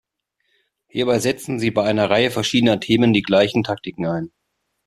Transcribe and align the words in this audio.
Hierbei 0.87 1.19
setzten 1.19 1.59
sie 1.59 1.69
bei 1.69 1.83
einer 1.83 2.09
Reihe 2.09 2.31
verschiedener 2.31 2.79
Themen 2.79 3.13
die 3.13 3.21
gleichen 3.21 3.61
Taktiken 3.63 4.07
ein. 4.07 4.31